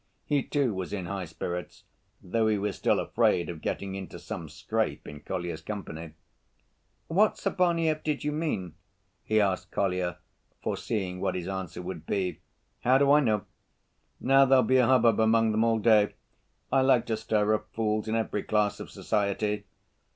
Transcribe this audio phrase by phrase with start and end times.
[0.25, 1.83] He too was in high spirits,
[2.23, 6.13] though he was still afraid of getting into some scrape in Kolya's company.
[7.05, 8.73] "What Sabaneyev did you mean?"
[9.23, 10.17] he asked Kolya,
[10.63, 12.39] foreseeing what his answer would be.
[12.79, 13.45] "How do I know?
[14.19, 16.15] Now there'll be a hubbub among them all day.
[16.71, 19.65] I like to stir up fools in every class of society.